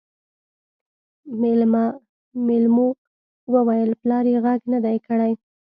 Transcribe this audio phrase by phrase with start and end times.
[2.47, 2.87] مېلمو
[3.53, 5.31] وويل پلار يې غږ نه دی کړی.